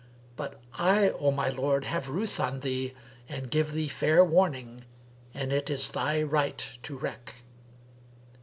[0.35, 2.95] But I, O my lord, have ruth on thee
[3.29, 4.85] and give thee fair warning;
[5.31, 7.43] and it is thy right to reck."